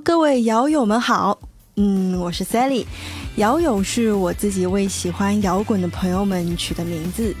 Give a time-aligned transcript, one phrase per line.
[0.00, 1.38] 各位摇友们好，
[1.76, 2.84] 嗯，我是 Sally，
[3.36, 7.34] 摇友是我自己为喜欢摇滚的朋友们取的名字。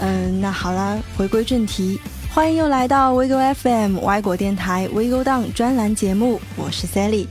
[0.00, 7.26] 嗯，那好啦，回归正题，欢迎又来到 WeGo FM 外国电台 WeGo Down 专栏节目，我是 Sally。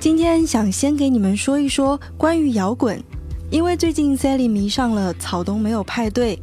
[0.00, 3.02] 今天想先给你们说一说关于摇滚，
[3.50, 6.38] 因为最近 Sally 迷上了草东没有派对，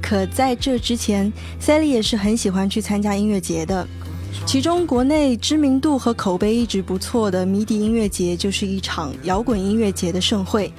[0.00, 3.86] 可在这之前，Sally 也是很喜欢去参加音乐节的。
[4.46, 10.70] 其中，国内知名度和口碑一直不错的迷笛音乐节，就是一场摇滚音乐节的盛会。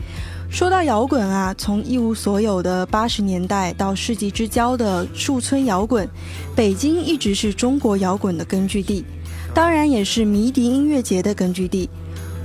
[0.50, 6.08] 说到摇滚啊，从一无所有的八十年代到世纪之交的树村摇滚，
[6.56, 9.04] 北京一直是中国摇滚的根据地，
[9.54, 11.90] 当然也是迷笛音乐节的根据地。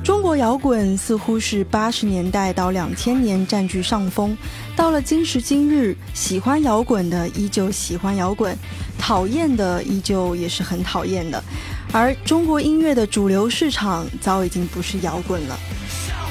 [0.03, 4.35] 中国摇滚似乎是八十年代到两千年占据上风，
[4.81, 8.57] 到了今时今日，喜欢摇滚的依旧喜欢摇滚，
[8.99, 11.45] 讨厌的依旧也是很讨厌的。
[11.93, 15.59] 而中国音乐的主流市场早已经不是摇滚了。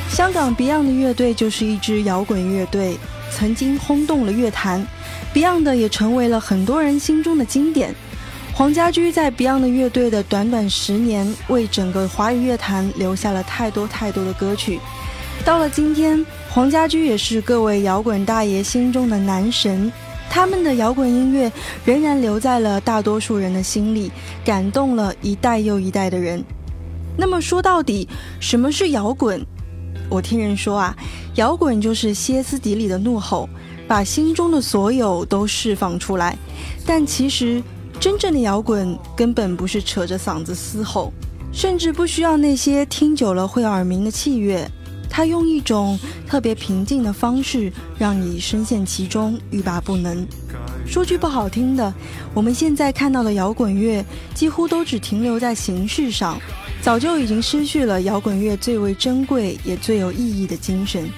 [0.10, 2.98] 香港 Beyond 的乐队就是一支摇滚乐队，
[3.32, 4.84] 曾经轰动了乐坛
[5.32, 7.94] ，Beyond 也成为了很多人心中的经典。
[8.56, 14.80] 黄家驹在 Beyond 乐队的短短十年，为整个华语乐坛留下了太多太多的歌曲。
[15.46, 19.92] 到了今天，黄家驹也是各位摇滚大爷心中的男神，
[20.30, 21.52] 他们的摇滚音乐
[21.86, 24.12] 仍然留在了大多数人的心里，
[24.44, 26.44] 感动了一代又一代的人。
[27.16, 29.46] 那么说到底，什么是摇滚？
[30.10, 30.96] 我听人说啊，
[31.36, 33.48] 摇滚就是歇斯底里的怒吼，
[33.88, 36.38] 把心中的所有都释放出来。
[36.86, 37.62] 但其实。
[38.00, 41.12] 真正的摇滚根本不是扯着嗓子嘶吼，
[41.52, 44.66] 甚至不需要那些听久了会耳鸣的器乐，
[45.10, 50.26] 他用一种特别平静的方式让你深陷其中，欲罢不能。
[50.86, 51.94] 说句不好听的，
[52.34, 56.40] 我们现在看到的摇滚乐几乎都只停留在形式上，
[56.82, 61.10] 早就已经失去了摇滚乐最为珍贵也最有意义的精神。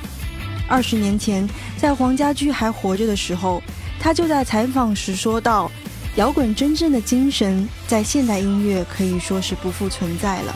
[0.67, 1.47] 二十年前，
[1.77, 3.61] 在黄家驹还活着的时候，
[3.99, 5.69] 他就在采访时说道。
[6.17, 10.53] 摇滚真正的精神，在现代音乐可以说是不复存在了。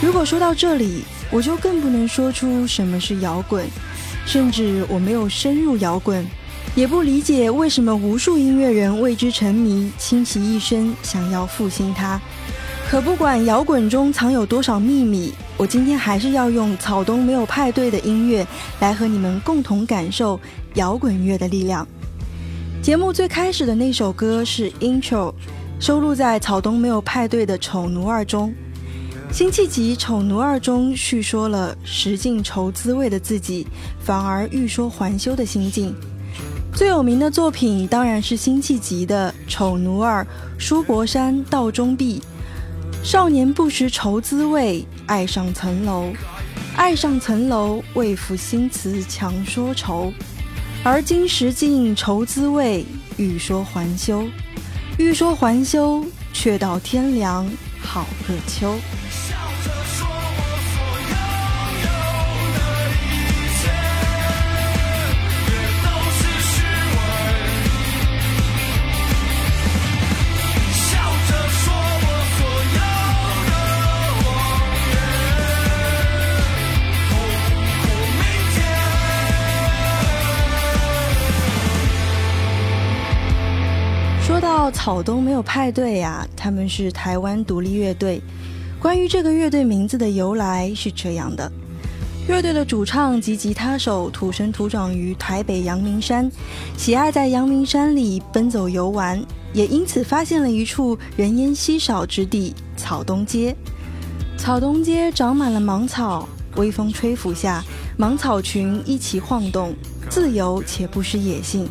[0.00, 3.66] 如果说到这里，我就更不能说出什么是摇滚，
[4.24, 6.24] 甚至我没有深入摇滚，
[6.74, 12.20] 也不理解为什么无数音乐人为之沉迷，倾其一生想要复兴它。
[12.88, 18.46] 可不管摇滚中藏有多少秘密，我今天还是要用草东没有派对的音乐
[18.78, 20.38] 来和你们共同感受
[20.74, 21.86] 摇滚乐的力量。
[22.80, 25.34] 节目最开始的那首歌是 Intro，
[25.80, 28.54] 收录在草东没有派对的《丑奴二》中。
[29.32, 33.66] 辛弃疾《丑奴二》中叙说了食尽愁滋味的自己，
[34.02, 35.94] 反而欲说还休的心境。
[36.74, 40.24] 最有名的作品当然是辛弃疾的《丑奴二》：
[40.58, 42.22] 书博山道中壁，
[43.02, 46.12] 少年不识愁滋味，爱上层楼，
[46.74, 50.12] 爱上层楼，为赋新词强说愁。
[50.82, 52.86] 而今识尽愁滋味，
[53.18, 54.24] 欲说还休，
[54.98, 56.02] 欲说还休，
[56.32, 57.46] 却道天凉
[57.86, 58.76] 好个秋。
[84.70, 88.20] 草东没有派对呀，他们是台湾独立乐队。
[88.80, 91.50] 关于这个乐队名字的由来是这样的：
[92.28, 96.30] 乐队的主唱及吉他手土生土长于台北阳明山，
[96.76, 99.20] 喜爱在阳明山里奔走游玩，
[99.52, 103.56] 也因此发现了一处人烟稀少之地——草东街。
[104.36, 107.64] 草东街长满了芒草，微风吹拂下，
[107.96, 109.74] 芒草群一起晃动，
[110.10, 111.66] 自由且不失野性。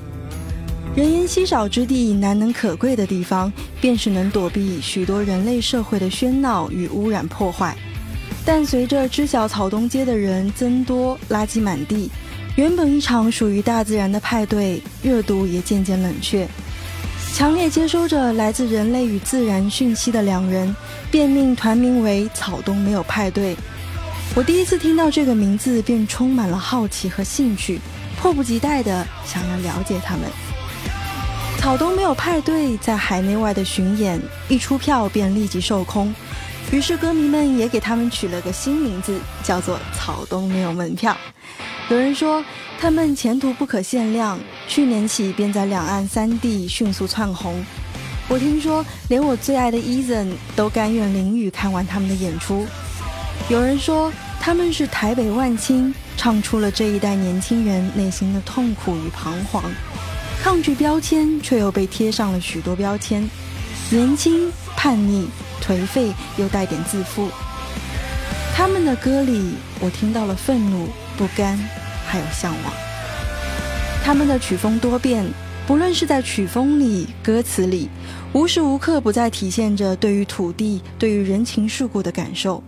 [0.96, 3.52] 人烟稀少之地，难能可贵的地方，
[3.82, 7.76] 便是能躲避许多人类社会的喧闹与污染破坏。
[8.46, 12.10] 但随着知晓草东街的人增多，垃圾满地，
[12.56, 16.48] 原本一场属于大自然的派对，热度也渐渐冷却。
[17.34, 20.74] 强烈接收着来自人类与自然讯息的两人，
[21.12, 23.54] 便命团名为草东没有派对。
[24.34, 27.82] 我第一次听到这个名字，便充满了好奇和兴趣，
[28.18, 30.24] 迫不及待地想要了解他们。
[31.66, 36.14] 草东没有派对，在海内外的巡演，一出票便立即售空。
[36.72, 41.18] 于是歌迷们也给他们取了个新名字，叫做“草东没有门票”。
[41.90, 42.46] 有人说
[42.80, 47.66] 他们前途不可限量，去年起便在两岸三地迅速窜红。
[48.28, 52.64] 我听说连我最爱的 Eason 都甘愿淋雨看完他们的演出。
[53.50, 59.64] 有人说他们是台北万青，唱出了这一代年轻人内心的痛苦与彷徨，
[60.46, 63.28] 抗拒标签却又被贴上了许多标签，
[63.90, 65.28] 年轻、叛逆、
[65.60, 67.30] 颓废又带点自负。
[68.54, 70.88] 他们的歌里，我听到了愤怒、
[71.18, 71.58] 不甘，
[72.06, 72.74] 还有向往。
[74.04, 75.26] 他们的曲风多变。
[75.66, 77.90] 不论是在曲风里、歌词里，
[78.32, 82.64] 无时无刻不在体现着对于土地、对于人情世故的感受。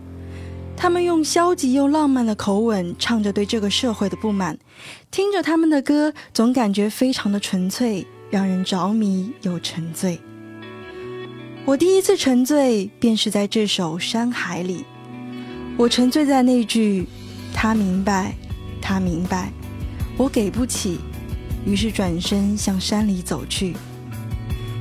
[0.80, 4.56] 他们用消极又浪漫的口吻唱着对这个社会的不满，
[5.10, 10.20] 听着他们的歌，总感觉非常的纯粹，让人着迷又沉醉。
[11.64, 14.84] 我第一次沉醉，便是在这首《山海》里。
[15.76, 17.06] 我沉醉在那句
[17.52, 18.36] ：“他明白，
[18.80, 19.52] 他明白，
[20.16, 21.00] 我给不起。”
[21.66, 23.74] 于是转身向山里走去。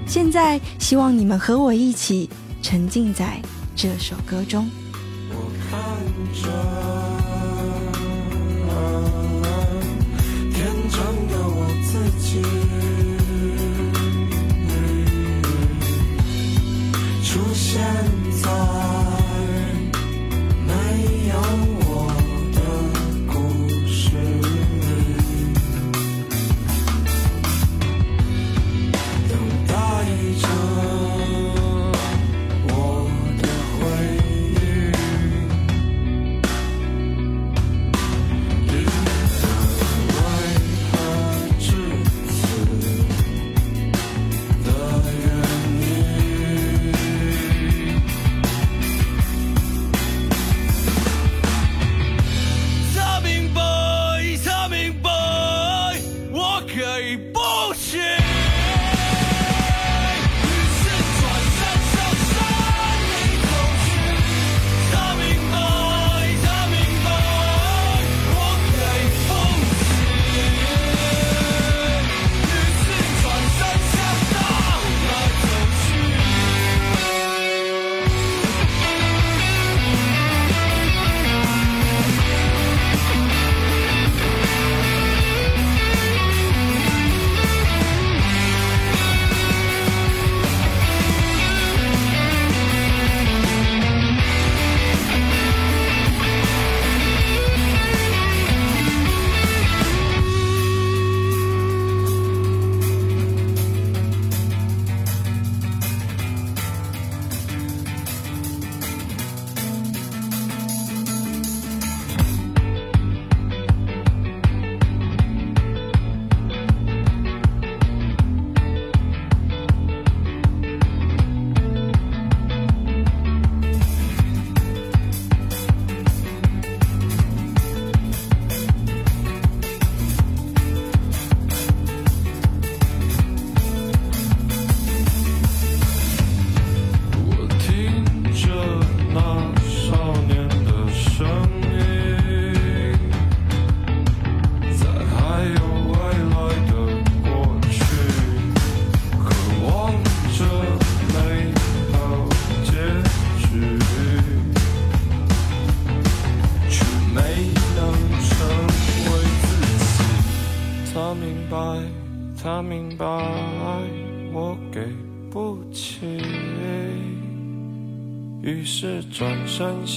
[0.05, 2.29] 现在，希望你们和我一起
[2.61, 3.41] 沉浸在
[3.75, 4.69] 这首歌中。
[5.69, 5.79] 看
[6.33, 6.76] 着。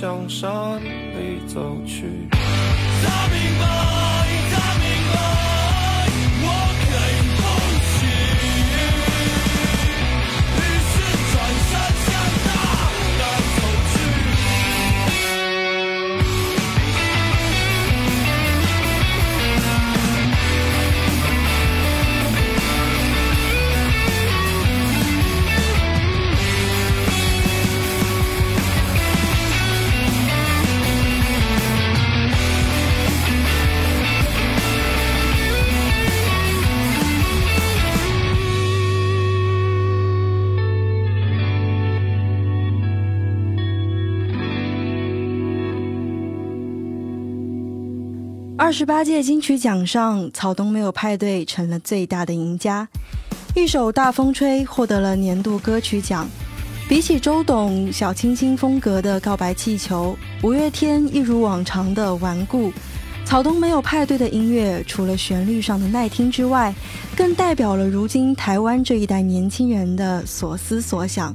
[0.00, 0.99] 向山。
[48.70, 52.86] 二十八届金曲奖上，草东没有派对成了最大的赢家。
[53.56, 56.24] 一首《大风吹》获得了年度歌曲奖。
[56.88, 62.72] 比起周董小清新风格的《告白气球》，五月天一如往常的顽固。
[63.24, 66.72] 草东没有派对的音乐，除了旋律上的耐听之外，
[67.16, 71.34] 更代表了如今台湾这一代年轻人的所思所想。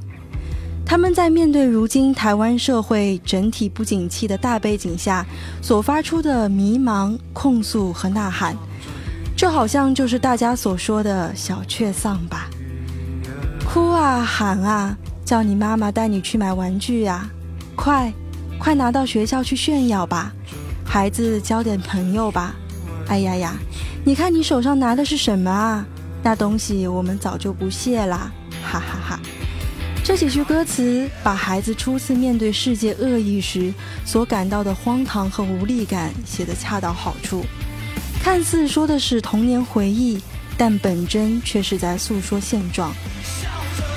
[0.86, 5.26] 他们在面对如今台湾社会整体不景气的大背景下
[5.60, 8.56] 所发出的迷茫、控诉和呐喊，
[9.36, 12.48] 这好像就是大家所说的小确丧吧？
[13.68, 17.28] 哭啊，喊啊，叫你妈妈带你去买玩具呀！
[17.74, 18.12] 快，
[18.56, 20.32] 快拿到学校去炫耀吧！
[20.84, 22.54] 孩子交点朋友吧！
[23.08, 23.56] 哎呀呀，
[24.04, 25.84] 你看你手上拿的是什么啊？
[26.22, 28.30] 那东西我们早就不屑啦！
[28.62, 29.20] 哈哈哈。
[30.06, 37.44] 这几句歌词把孩子初次面对世界恶意时所感到的荒唐和无力感写得恰到好处，
[38.22, 40.22] 看似说的是童年回忆，
[40.56, 42.94] 但本真却是在诉说现状。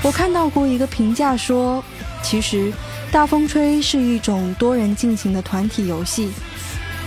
[0.02, 1.80] 我看到过一个评价说，
[2.24, 2.72] 其实
[3.12, 6.32] 大风吹是一种多人进行的团体游戏，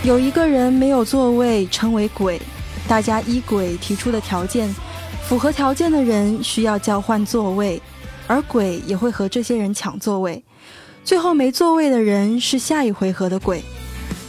[0.02, 2.40] 有一个人没有座位称为鬼，
[2.88, 4.74] 大家依鬼提出的条件，
[5.28, 7.82] 符合条件的人需要交换座位。
[8.26, 10.42] 而鬼也会和这些人抢座位，
[11.04, 13.62] 最后没座位的人是下一回合的鬼。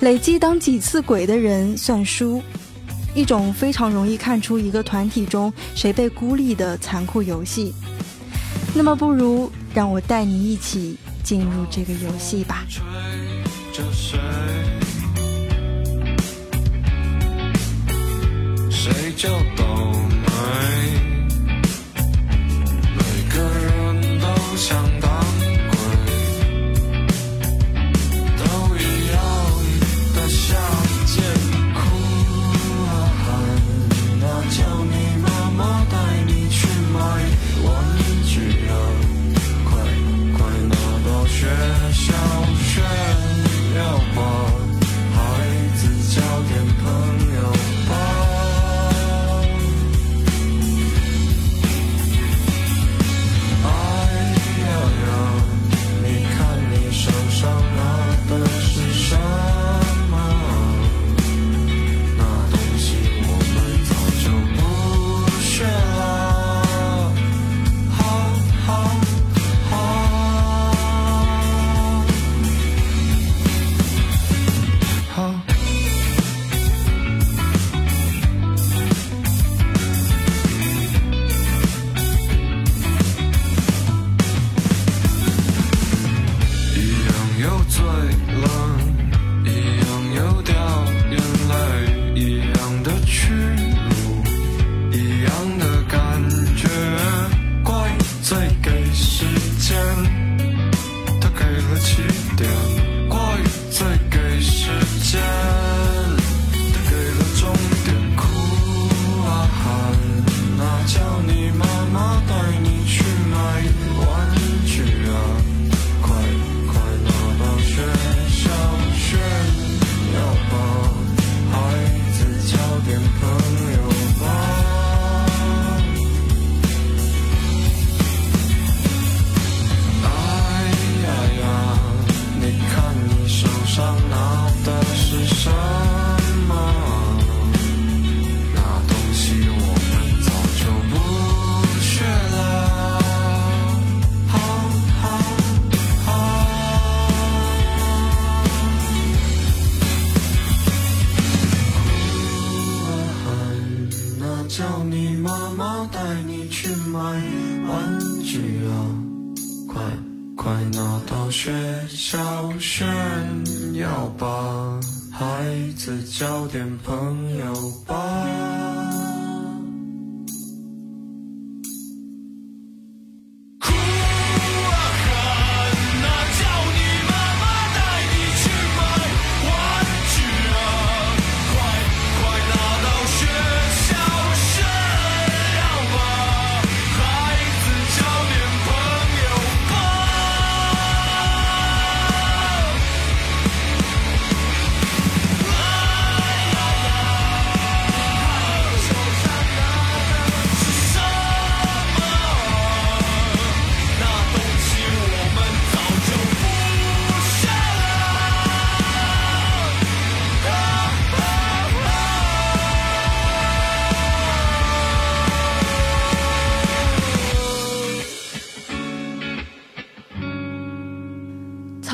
[0.01, 2.41] 累计当几次鬼的人算输，
[3.13, 7.73] 一种非常容易看出一个团体中谁被孤立的残酷游戏。
[8.73, 12.65] 那么，不如让我带你一起进入这个游戏吧。
[18.69, 19.75] 谁就懂。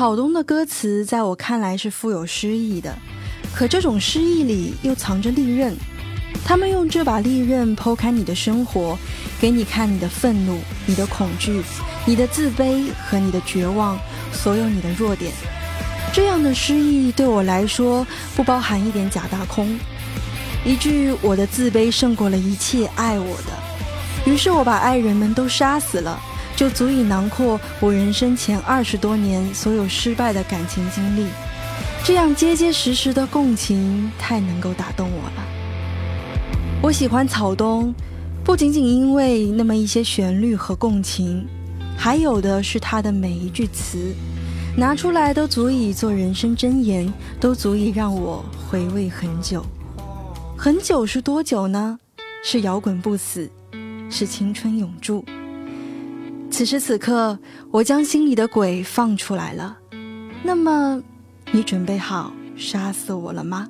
[0.02, 2.92] 草东的歌词在我看来是富有诗意的，
[3.54, 5.76] 可这种诗意里又藏着利刃。
[6.44, 8.98] 他们用这把利刃剖开你的生活，
[9.40, 11.62] 给你看你的愤怒、你的恐惧、
[12.04, 13.96] 你的自卑和你的绝望，
[14.32, 15.32] 所有你的弱点。
[16.12, 18.04] 这样的诗意对我来说
[18.34, 19.78] 不包含一点假大空。
[20.64, 23.52] 一句“我的自卑胜过了一切爱我的”，
[24.28, 26.20] 于是我把爱人们都杀死了，
[26.62, 31.26] 就足以囊括我人生前二十多年所有失败的感情经历。
[32.04, 35.44] 这样结结实实的共情，太能够打动我了。
[36.80, 37.92] 我喜欢草东，
[38.44, 41.44] 不仅仅因为那么一些旋律和共情，
[41.98, 44.14] 还有的是他的每一句词。
[44.76, 49.66] 拿出来都足以做人生箴言，都足以让我回味很久。
[50.56, 51.98] 很久是多久呢？
[52.44, 53.50] 是摇滚不死，
[54.08, 55.24] 是青春永驻。
[56.52, 57.38] 此时此刻，
[57.70, 59.78] 我将心里的鬼放出来了。
[60.44, 61.02] 那么，
[61.50, 63.66] 你准备好杀死我了吗？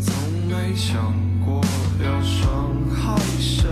[0.00, 0.12] 从
[0.48, 1.14] 没想
[1.46, 1.62] 过
[2.04, 3.68] 要伤害谁。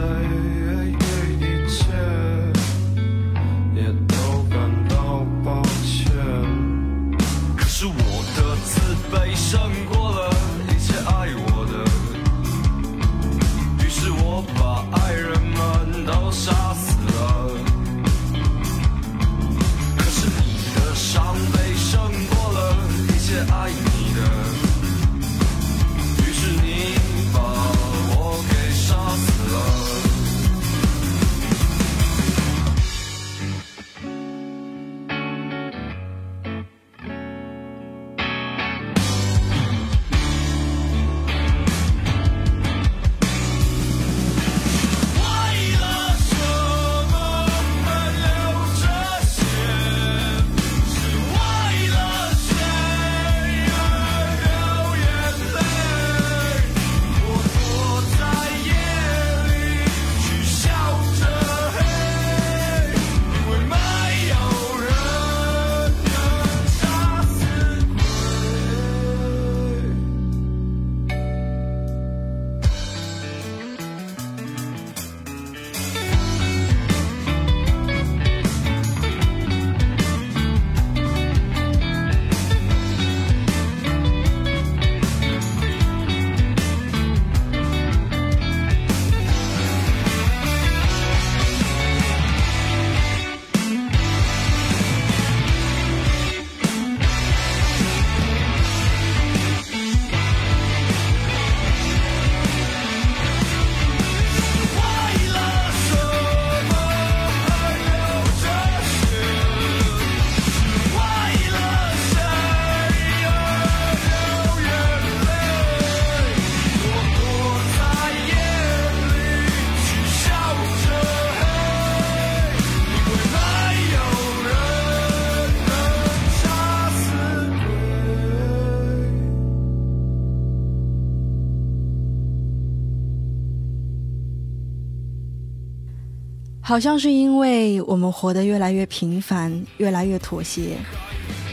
[136.69, 140.77] 好像是因为我们活得越来越平凡，越来越妥协，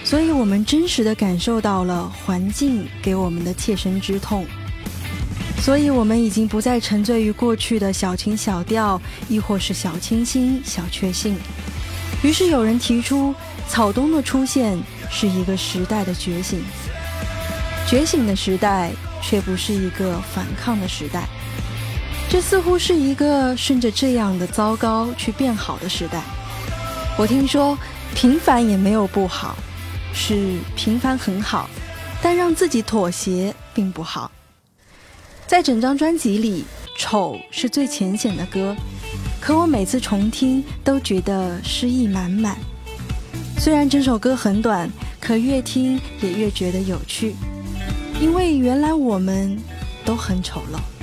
[0.04, 4.46] 所以我们真实的感受到了环境给我们的切身之痛。
[5.62, 11.38] 所以我们已经不再沉醉于过去的小情小调，亦或是小清新、小确幸。
[12.22, 13.34] 于是有人提出，
[13.70, 14.78] 草东的出现
[15.10, 16.60] 是一个时代的觉醒，
[17.88, 18.92] 觉醒的时代，
[19.24, 21.26] 却不是一个反抗的时代。
[22.36, 26.22] 这似乎是一个顺着这样的糟糕去变好的时代。
[27.18, 27.78] 我听说
[28.14, 29.56] 平凡也没有不好，
[30.14, 31.70] 是平凡很好，
[32.22, 34.30] 但让自己妥协并不好。
[35.48, 36.64] 在整张专辑里，
[36.98, 38.76] 《丑》是最浅显的歌，
[39.40, 42.58] 可我每次重听都觉得诗意满满。
[43.58, 44.90] 虽然整首歌很短，
[45.22, 47.34] 可越听也越觉得有趣，
[48.20, 49.58] 因为原来我们
[50.04, 50.95] 都很丑陋。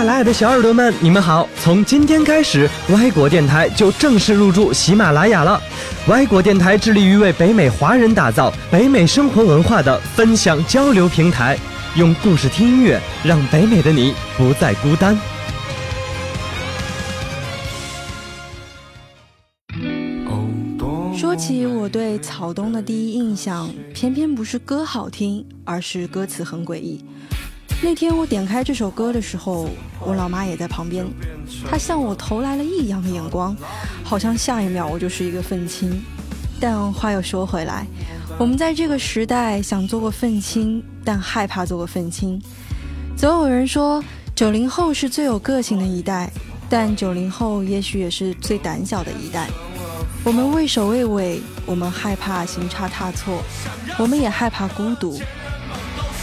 [0.00, 1.46] 马拉雅的小耳朵们，你们好！
[1.60, 5.60] 从今天开始，歪果电台就正式入驻喜马拉雅了。
[6.06, 11.58] 歪果电台致力于为北美华人打造北美生活文化的分享交流平台，
[11.96, 15.14] 用故事听音乐，让北美的你不再孤单。
[21.14, 27.04] 说起我对草东的第一印象，偏偏不是歌好听，而是歌词很诡异。
[27.82, 29.68] 那天我点开这首歌的时候，
[30.00, 31.06] 我老妈也在旁边，
[31.68, 33.56] 她向我投来了异样的眼光，
[34.04, 36.02] 好像下一秒我就是一个愤青。
[36.60, 37.86] 但话又说回来，
[38.38, 42.38] 我们在这个时代想做个愤青，但害怕做个愤青。
[43.16, 44.04] 总有人说，
[44.34, 46.30] 九零后是最有个性的一代，
[46.68, 49.48] 但九零后也许也是最胆小的一代。
[50.22, 53.42] 我们畏首畏尾，我们害怕行差踏错，
[53.98, 55.16] 我们也害怕孤独。《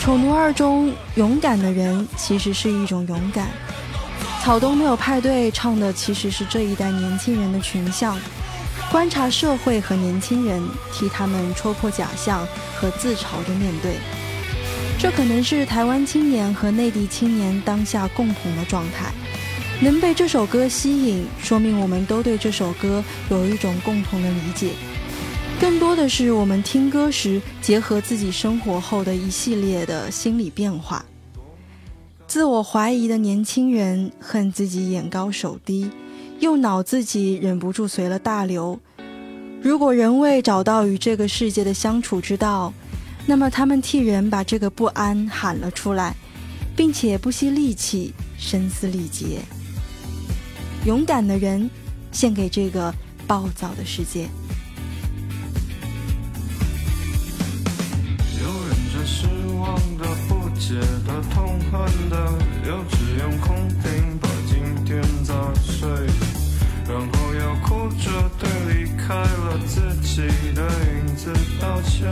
[0.02, 3.50] 丑奴二》中勇敢的人其实是一种勇敢，
[4.42, 8.18] 草东没有派对唱的其实是这一代年轻人的群像，
[8.90, 13.96] 观察社会和年轻人，替他们戳破假象和自嘲的面对。
[14.98, 19.12] 这可能是台湾青年和内地青年当下共同的状态。
[19.80, 24.70] 能被这首歌吸引，说明我们都对这首歌有一种共同的理解。
[25.60, 31.04] 更多的是我们听歌时结合自己生活后的一系列的心理变化。
[32.28, 35.90] 自我怀疑的年轻人恨自己眼高手低，
[36.40, 38.80] 又恼自己忍不住随了大流。
[39.60, 42.72] 如果仍未找到与这个世界的相处之道，
[43.26, 46.16] 那么他们替人把这个不安喊了出来，
[46.76, 49.40] 并且不惜力气声嘶力竭。
[50.86, 51.68] 勇敢的人，
[52.12, 52.94] 献给这个
[53.26, 54.28] 暴躁的世界。
[59.68, 60.76] 忘的、不解
[61.06, 62.16] 的、痛恨的，
[62.66, 65.90] 又只用空瓶把今天砸碎，
[66.88, 70.22] 然后又哭着对离开了自己
[70.56, 72.08] 的影子道歉。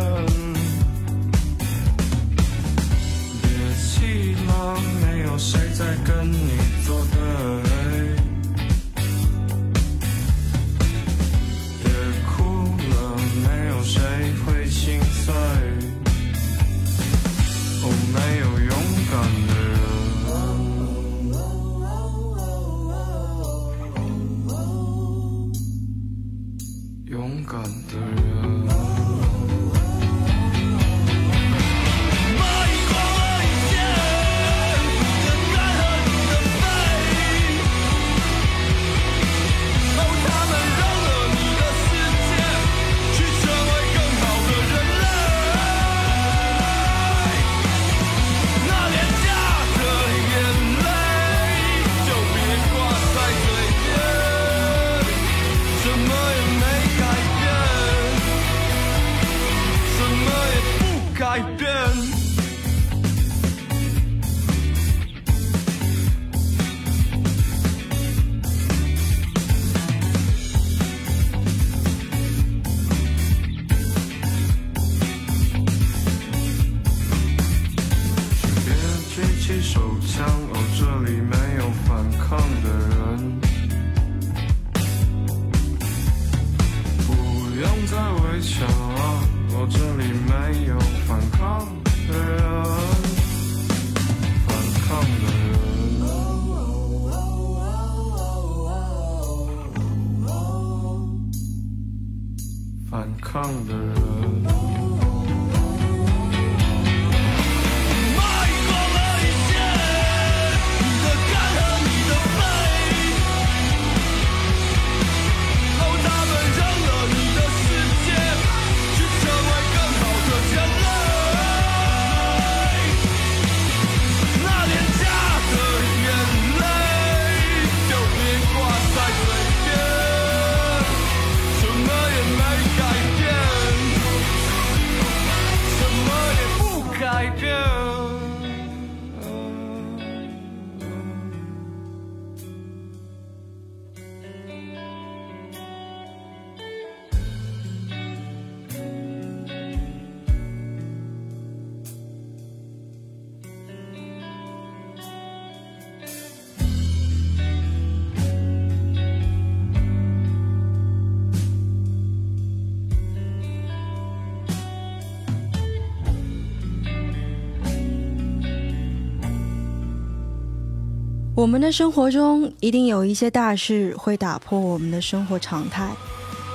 [171.46, 175.92] 我们的生活中一定有一些大事会打破我们的生活常态，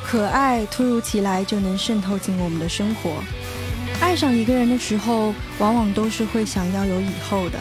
[0.05, 3.23] 可爱突如其来就能渗透进我们的生活。
[4.01, 7.61] 爱上一个人的时候，往往都是会想要有以后的，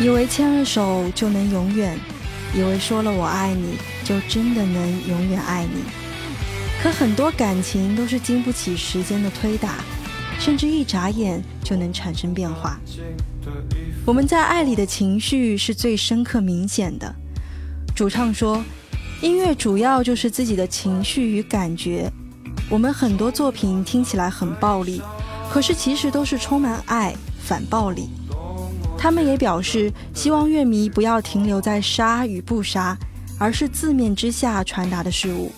[0.00, 1.98] 以为牵了手就能永远，
[2.54, 5.82] 以为说了我爱你就真的能永远爱你。
[6.82, 9.74] 可很多感情都是经不起时间的推打，
[10.38, 12.80] 甚至一眨眼就能产生变化。
[14.06, 17.14] 我们在爱里的情绪是最深刻明显的。
[17.94, 18.62] 主唱说，
[19.20, 22.10] 音乐主要就是自己的情绪与感觉。
[22.70, 25.02] 我们很多作品听起来很暴力，
[25.52, 28.08] 可是其实都是充满爱、反暴力。
[28.96, 32.96] 他们也表示，希望乐迷不要停留在杀与不杀，
[33.38, 35.52] 而是字面之下传达的事物。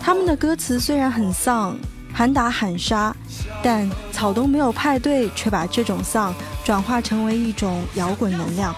[0.00, 1.76] 他们的歌词虽然很丧，
[2.12, 3.14] 喊打喊杀，
[3.62, 6.34] 但草东没有派对却把这种丧
[6.70, 8.72] 转化成为一种摇滚能量。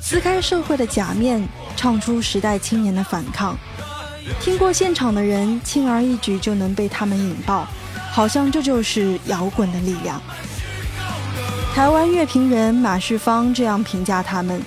[0.00, 1.42] 撕开社会的假面，
[1.74, 3.58] 唱出时代青年的反抗。
[4.40, 7.66] 听过现场的人，轻而易举就能被他们引爆，
[8.12, 10.22] 好像这就是摇滚的力量。
[11.74, 14.62] 台湾乐评人马世芳这样评价他们：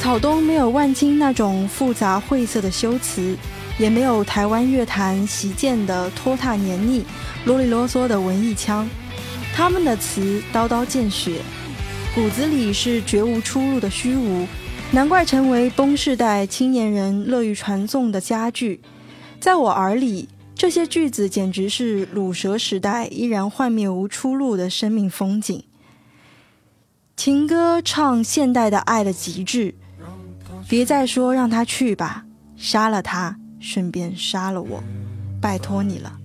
[0.00, 3.36] 草东没有万青那种复杂晦涩的修辞，
[3.78, 7.06] 也没有台湾乐坛习见的拖沓黏腻、
[7.44, 8.88] 啰里啰嗦的文艺腔。
[9.52, 11.42] 他们的词刀刀见血，
[12.12, 14.44] 骨子里是绝无出路的虚无，
[14.90, 18.80] 难怪成为崩世代青年人乐于传颂的佳句。
[19.38, 25.62] 在我耳里，这些句子简直是鲁蛇时代依然幻灭无出路的生命风景。
[27.16, 29.76] 情歌唱现代的爱的极致，
[30.68, 32.24] 别再说让他去吧，
[32.56, 34.82] 杀了他，顺便杀了我，
[35.40, 36.18] 拜托你了。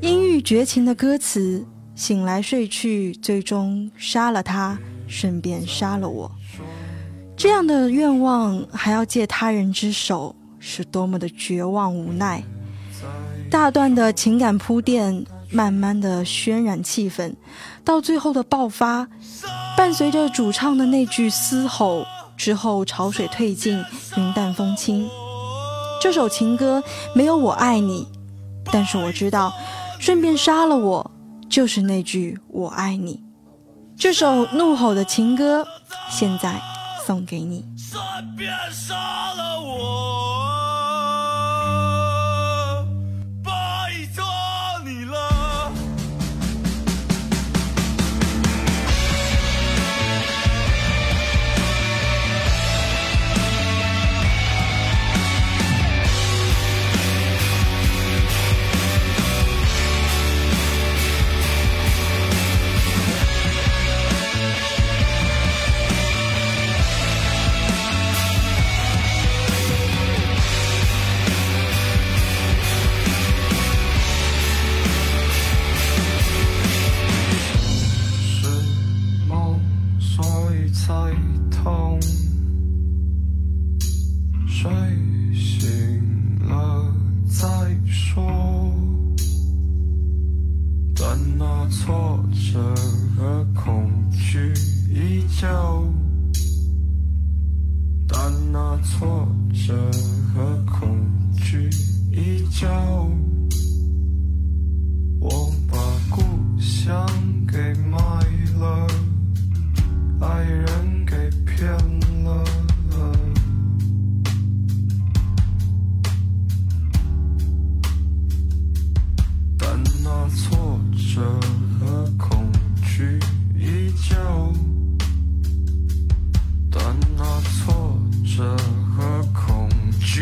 [0.00, 6.30] 阴郁绝情的歌词，醒来睡去，最终杀了他，顺便杀了我。
[7.36, 12.42] 这样的愿望还要借他人之手，是多么的绝望无奈。
[13.50, 17.34] 大段的情感铺垫，慢慢的渲染气氛，
[17.84, 19.08] 到最后的爆发。
[19.76, 22.04] 伴随着主唱的那句嘶吼
[22.36, 23.82] 之后，潮水退尽，
[24.16, 25.08] 云淡风轻。
[26.00, 26.82] 这首情歌
[27.14, 28.06] 没有我爱你，
[28.72, 29.52] 但是我知道，
[29.98, 31.10] 顺便杀了我，
[31.54, 33.22] 就是那句我爱你。
[33.96, 35.64] 这首怒吼的情歌，
[36.10, 36.60] 现在
[37.06, 37.64] 送给你。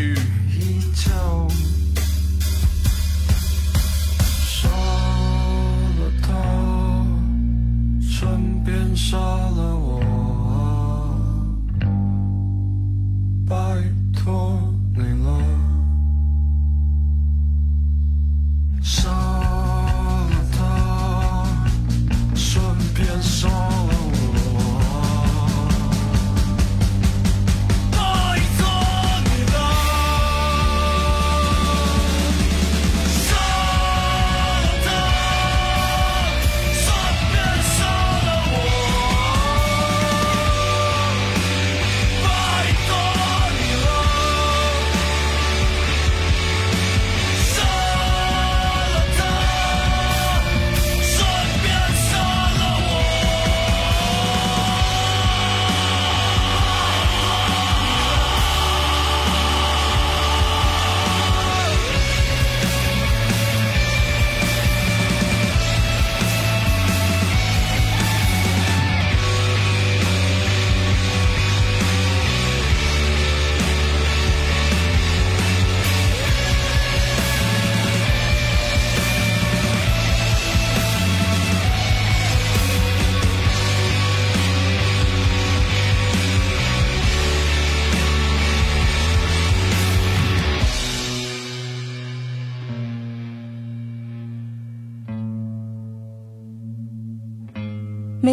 [0.03, 0.42] 惧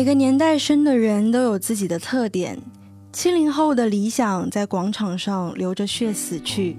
[0.01, 2.59] 每个年代生的人都有自己的特点。
[3.13, 6.75] 七零后的理想在广场上流着血死去，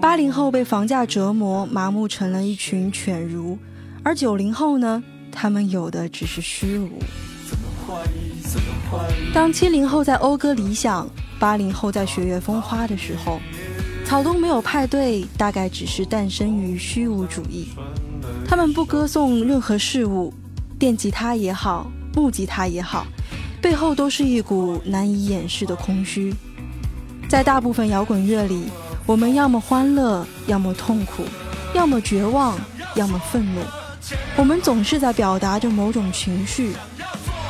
[0.00, 3.58] 八零后被房价折磨，麻木成了一群犬儒，
[4.02, 6.98] 而九零后呢，他们有的只是虚无。
[9.34, 11.06] 当七零后在讴歌理想，
[11.38, 13.38] 八零后在雪月风花的时候，
[14.06, 17.68] 草东没有派对，大概只是诞生于虚无主义。
[18.46, 20.32] 他们不歌颂任何事物，
[20.78, 23.06] 电吉他也好，不及他也好，
[23.60, 26.34] 背后都是一股难以掩饰的空虚。
[27.28, 28.64] 在大部分摇滚乐里，
[29.06, 31.24] 我们要么欢乐，要么痛苦，
[31.74, 32.58] 要么绝望，
[32.94, 33.60] 要么愤怒。
[34.36, 36.72] 我们总是在表达着某种情绪。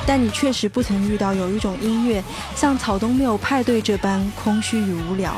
[0.05, 2.23] 但你确实不曾遇到有一种音乐
[2.57, 5.35] 像草东没有派对这般空虚与无聊。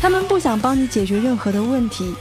[0.00, 2.14] 他们不想帮你解决任何的问题，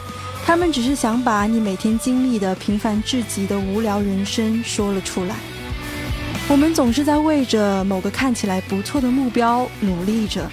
[0.45, 5.35] 他们只是想把你每天经历的平凡至极的无聊人生说了出来。
[6.49, 10.49] 我们总是在为着某个看起来不错的目标努力着，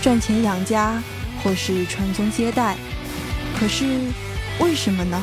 [0.00, 1.02] 赚钱养家，
[1.42, 2.76] 或是传宗接代。
[3.58, 3.84] 可是，
[4.60, 5.20] 为什么呢？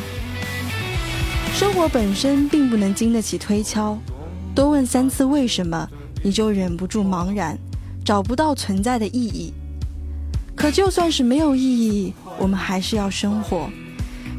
[1.54, 3.98] 生活本身并不能经得起推敲。
[4.54, 5.88] 多问三次为什么，
[6.22, 7.58] 你就忍不住茫然，
[8.04, 9.54] 找不到存在的意义。
[10.58, 13.70] 可就算是没有意义，我们还是要生活。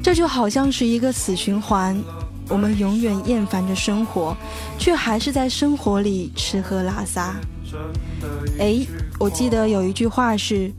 [0.02, 1.98] 这就好像是一个死循环，
[2.48, 4.36] 我们永远厌烦着生活，
[4.78, 7.34] 却还是在生活里吃喝拉撒。
[8.58, 8.86] 哎，
[9.18, 10.70] 我记得有一句话是：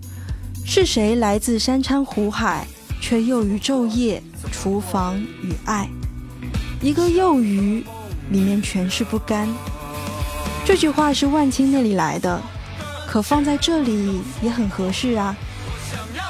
[0.66, 2.68] 是谁来自山川湖海，
[3.02, 5.90] 却囿于昼夜、厨房与爱？
[6.82, 7.84] 一个囿于。
[8.32, 9.48] 里面全是不甘。
[10.66, 12.42] 这句话是万青那里来的，
[13.06, 15.36] 可放在这里也很合适啊。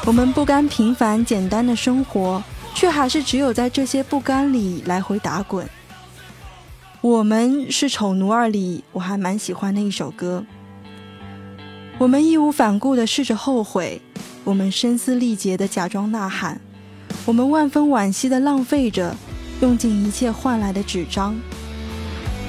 [0.04, 5.67] 我们不甘平凡简单的生活，却还是只有在这些不甘里来回打滚。
[7.01, 10.43] 我们是《丑奴儿》里我还蛮喜欢的一首歌。
[11.97, 14.01] 我们义无反顾地试着后悔，
[14.43, 16.59] 我们声嘶力竭地假装呐喊，
[17.26, 19.15] 我们万分惋惜地浪费着，
[19.61, 21.36] 用尽一切换来的纸张。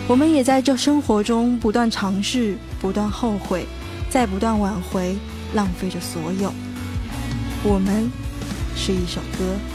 [0.07, 3.67] 我们也在这生活中不断尝试，不断后悔，
[4.09, 5.17] 再不断挽回，
[5.55, 6.53] 浪费着所有。
[7.63, 8.11] 我们
[8.77, 9.74] 是一首歌。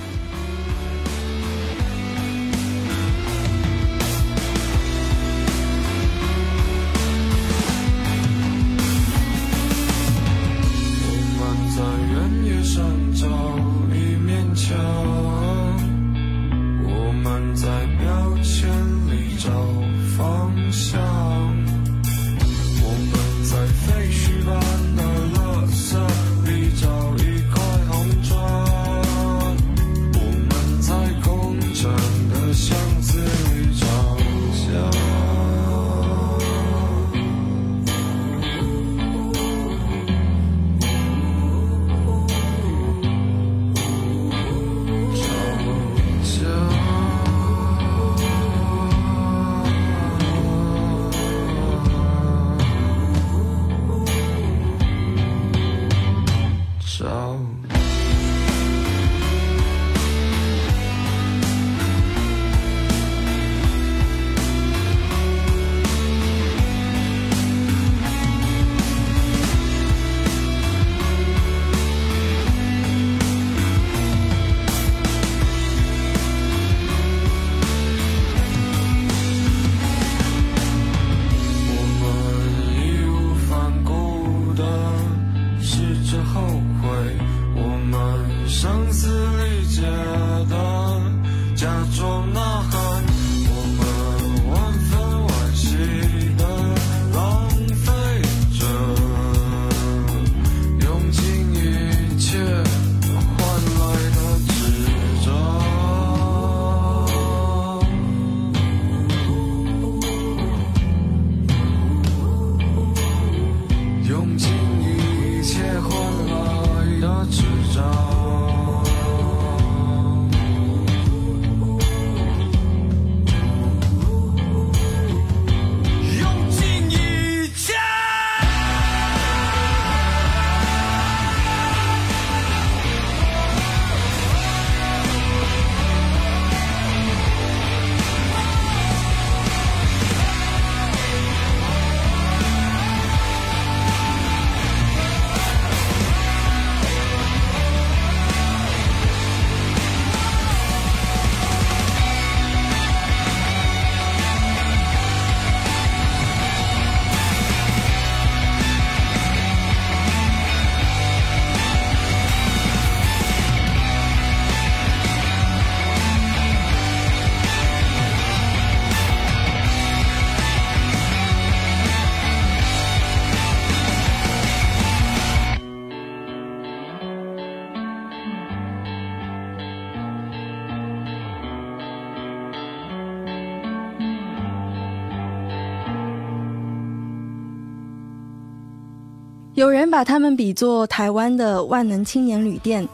[189.60, 192.88] 有人把他们比作台湾的万能青年旅店，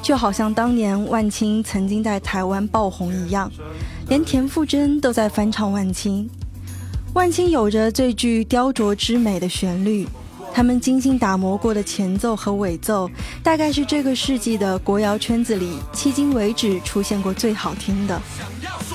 [0.00, 3.50] 就好像当年万青曾经在台湾爆红一样，
[4.08, 6.30] 连田馥甄都在翻唱万青。
[7.14, 10.06] 万青有着最具雕琢之美的旋律，
[10.52, 13.10] 他们精心打磨过的前奏和尾奏，
[13.42, 18.22] 大概是这个世纪的国谣圈子里迄今为止出现过最好听的。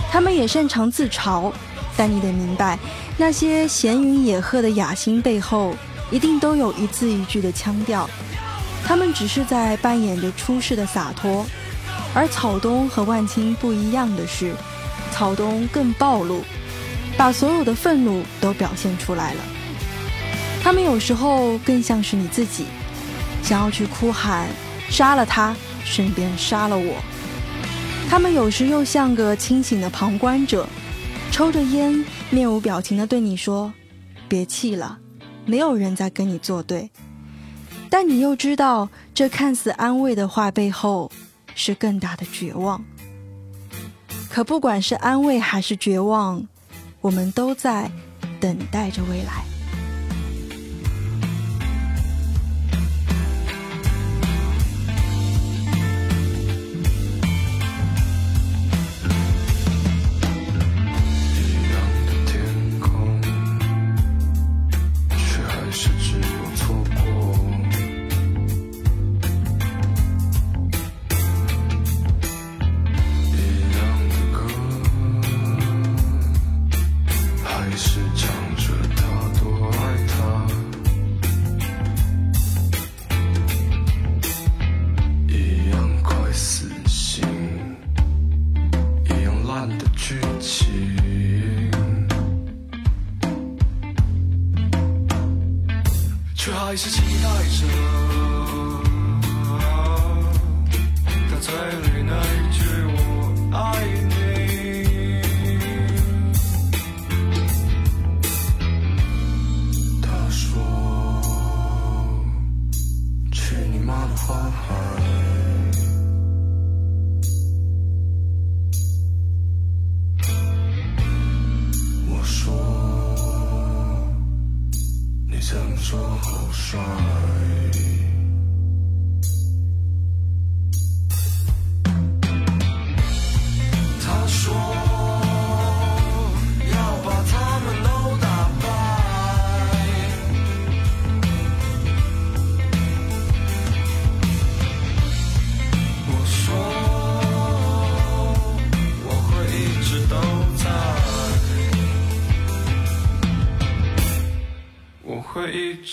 [0.09, 1.51] 他们也擅长自嘲，
[1.97, 2.79] 但你得明白，
[3.17, 5.73] 那些闲云野鹤的雅兴背后。
[6.11, 8.09] 一定都有一字一句的腔调，
[8.85, 11.45] 他们只是在扮演着出世的洒脱，
[12.13, 14.53] 而草东和万青不一样的是，
[15.11, 16.43] 草东更暴露，
[17.17, 19.41] 把所有的愤怒都表现出来了。
[20.63, 22.65] 他们有时候更像是你自己，
[23.43, 24.47] 想要去哭喊
[24.89, 25.55] 杀了他，
[25.85, 26.95] 顺便杀了我。
[28.09, 30.67] 他们有时又像个清醒的旁观者，
[31.31, 33.71] 抽着烟，面无表情地对你说
[34.27, 34.97] ：“别气了。”
[35.49, 36.91] 没有人在跟你作对，
[37.89, 41.11] 但你又知道，这看似安慰的话背后
[41.55, 42.85] 是更大的绝望。
[44.29, 46.45] 可不管是安慰还是绝望，
[47.01, 47.89] 我们都在
[48.39, 49.48] 等待着未来。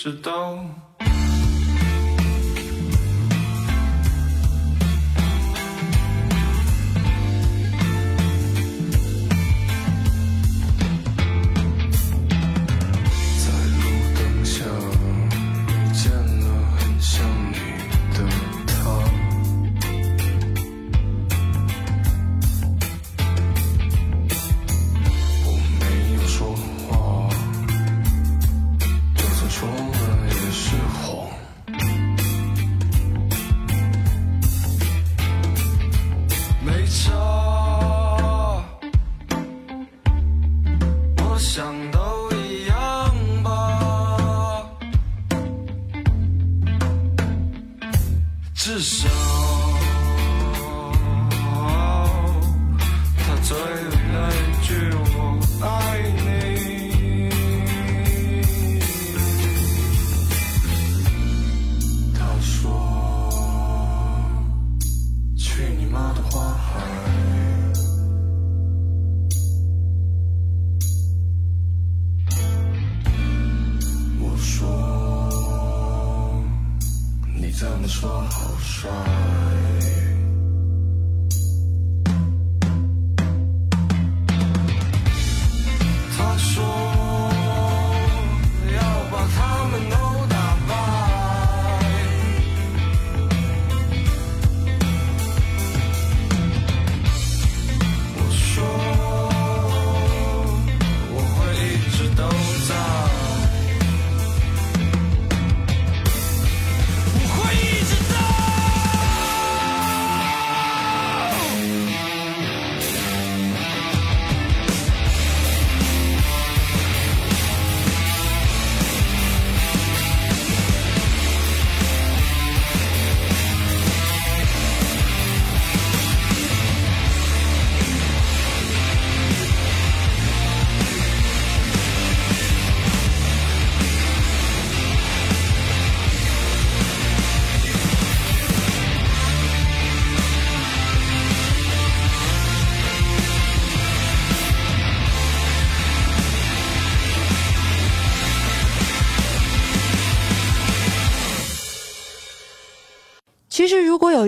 [0.07, 0.76] 直到。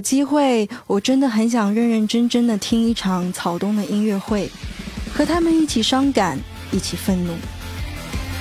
[0.10, 4.50] 机会，我真的很想认认真真的听一场草东的音乐会，
[5.14, 6.36] 和他们一起伤感，
[6.72, 7.34] 一起愤怒，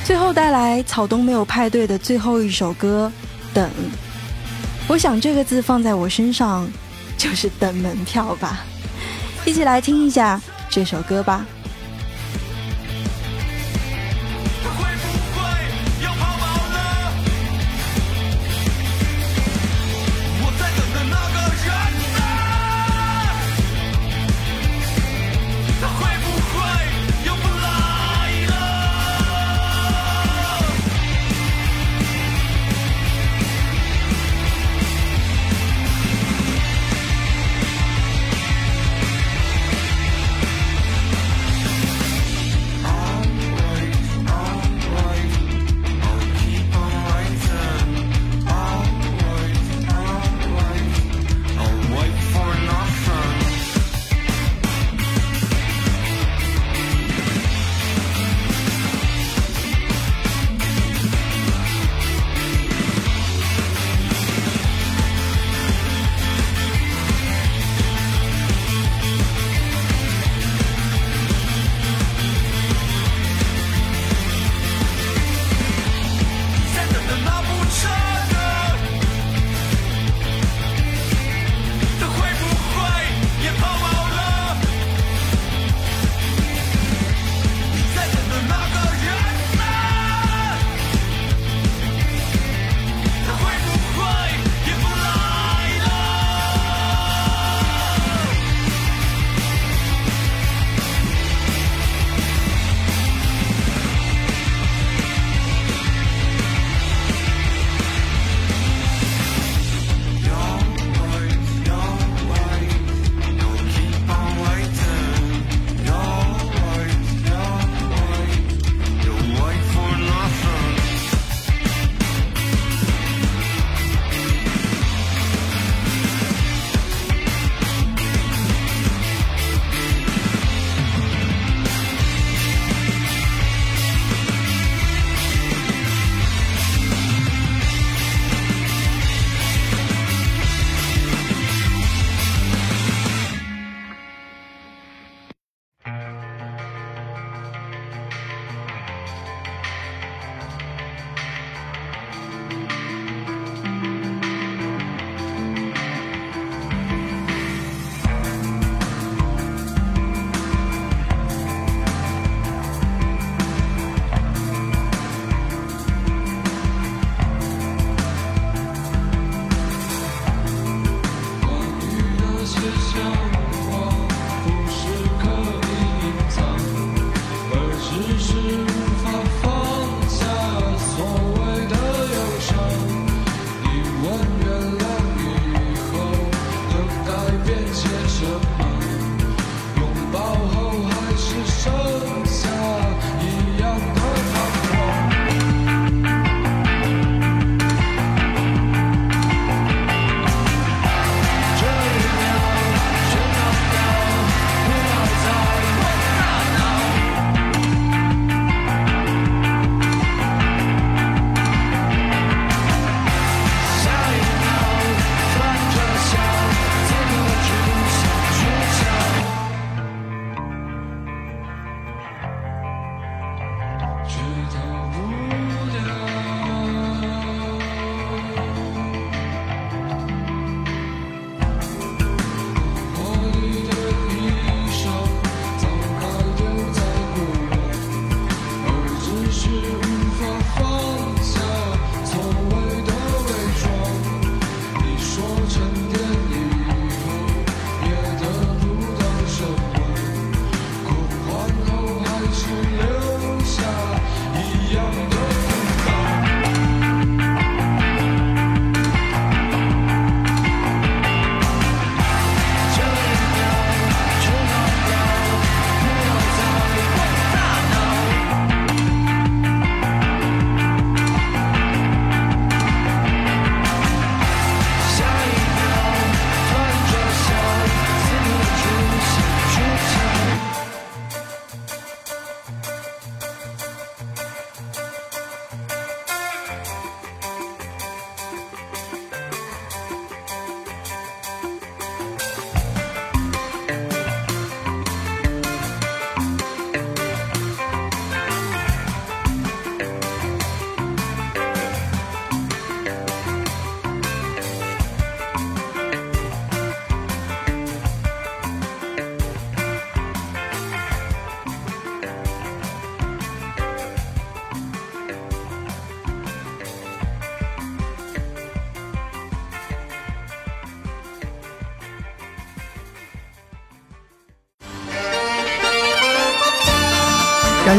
[0.03, 3.12] 最后带来草东没有派对的最后一首歌
[3.55, 3.69] 《等》。
[4.89, 6.66] 我想这个字放在我身上，
[7.19, 8.64] 就是等门票吧。
[9.45, 10.41] 一起来听一下
[10.71, 11.45] 这首歌吧。